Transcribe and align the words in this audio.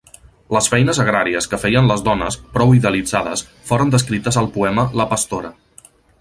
Les 0.55 0.67
feines 0.73 0.99
agràries 1.03 1.47
que 1.51 1.59
feien 1.65 1.89
les 1.91 2.01
dones, 2.07 2.37
prou 2.55 2.73
idealitzades, 2.79 3.45
foren 3.69 3.93
descrites 3.97 4.41
al 4.43 4.51
poema 4.57 4.87
La 5.03 5.07
pastora. 5.15 5.55